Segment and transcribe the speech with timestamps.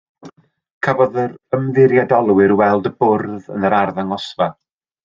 [0.87, 4.55] Cafodd yr ymddiriedolwyr weld y bwrdd yn yr arddangosfa.